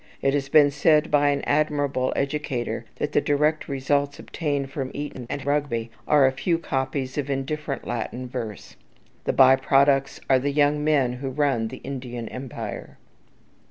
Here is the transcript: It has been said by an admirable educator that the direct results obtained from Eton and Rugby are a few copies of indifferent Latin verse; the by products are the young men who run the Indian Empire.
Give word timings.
It 0.23 0.33
has 0.33 0.49
been 0.49 0.71
said 0.71 1.11
by 1.11 1.29
an 1.29 1.43
admirable 1.43 2.11
educator 2.15 2.85
that 2.95 3.11
the 3.11 3.21
direct 3.21 3.67
results 3.69 4.17
obtained 4.17 4.71
from 4.71 4.89
Eton 4.95 5.27
and 5.29 5.45
Rugby 5.45 5.91
are 6.07 6.25
a 6.25 6.31
few 6.31 6.57
copies 6.57 7.19
of 7.19 7.29
indifferent 7.29 7.85
Latin 7.85 8.27
verse; 8.27 8.77
the 9.25 9.31
by 9.33 9.55
products 9.55 10.19
are 10.27 10.39
the 10.39 10.51
young 10.51 10.83
men 10.83 11.13
who 11.13 11.29
run 11.29 11.67
the 11.67 11.77
Indian 11.83 12.27
Empire. 12.29 12.97